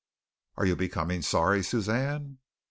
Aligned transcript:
"Are 0.57 0.65
you 0.65 0.75
becoming 0.75 1.21
sorry, 1.21 1.63
Suzanne?" 1.63 2.39